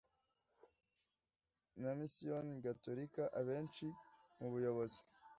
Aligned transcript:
Na 1.81 1.91
misiyoni 1.99 2.53
gatorika 2.65 3.23
abenshi 3.39 3.85
mu 4.39 4.47
bayobozi 4.53 4.99